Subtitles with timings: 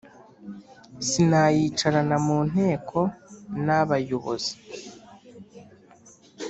[1.07, 2.99] Sinayicarana mu nteko
[3.65, 4.53] naba yobozi